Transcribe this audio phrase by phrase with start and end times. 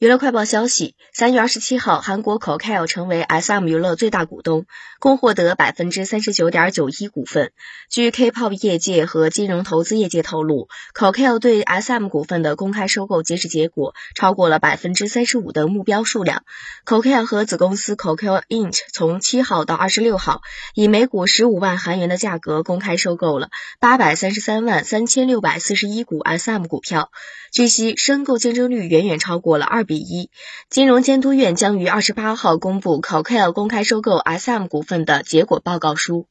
[0.00, 4.64] 娱乐快报消息：三月二十七号，韩国 COCO 成为 SM 娱乐最大股东，
[5.00, 7.50] 共获得百分之三十九点九一股份。
[7.90, 16.44] 据 K-pop 业界和金融投资业界透露，COCO 对 SM 股份的公开收购截止结果超过了百分之三十五的目标数量。
[16.86, 20.42] COCO 和子公司 COCO Int 从七号到二十六号，
[20.74, 23.48] 以每股十五万韩元的价格公开收购了
[23.80, 27.10] 八百三十三万三千六百四十一股 SM 股票。
[27.50, 29.87] 据悉，申购竞争率远远超过了二。
[29.88, 30.30] 比一，
[30.70, 36.28] 金融监督院将于二十八号公布 COCO 公开收购 SM 股份的结果报告书。